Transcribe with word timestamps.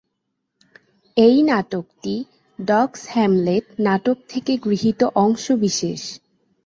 এই 1.17 1.37
নাটকটি 1.43 2.15
"ডগ’স 2.59 3.01
হ্যামলেট" 3.11 3.65
নাটক 3.79 4.17
থেকে 4.29 4.53
গৃহীত 4.57 5.01
অংশবিশেষ। 5.15 6.01